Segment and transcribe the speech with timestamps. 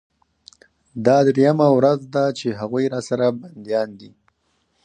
[1.05, 4.11] دا درېيمه ورځ ده چې هغوى راسره بنديان دي.